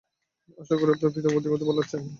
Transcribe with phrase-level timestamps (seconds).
[0.57, 2.03] আশা করি আপনার পিতা ইতোমধ্যে ভাল হয়েছেন।